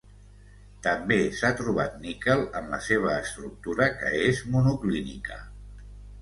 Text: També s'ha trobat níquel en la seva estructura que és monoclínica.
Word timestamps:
També 0.85 1.17
s'ha 1.39 1.51
trobat 1.59 1.99
níquel 2.05 2.41
en 2.61 2.71
la 2.71 2.79
seva 2.87 3.11
estructura 3.25 3.91
que 4.01 4.15
és 4.31 4.41
monoclínica. 4.57 5.39